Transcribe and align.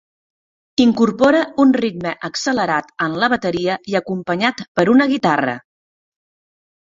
Incorpora 0.83 1.41
un 1.63 1.73
ritme 1.83 2.13
accelerat 2.29 2.89
en 3.07 3.19
la 3.23 3.29
bateria 3.33 3.77
i 3.93 3.97
acompanyat 4.01 4.63
per 4.79 4.87
una 4.95 5.07
guitarra. 5.13 5.53